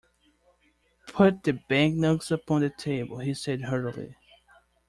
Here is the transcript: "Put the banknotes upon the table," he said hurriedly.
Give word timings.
"Put 1.09 1.43
the 1.43 1.51
banknotes 1.69 2.31
upon 2.31 2.61
the 2.61 2.71
table," 2.71 3.19
he 3.19 3.35
said 3.35 3.61
hurriedly. 3.61 4.15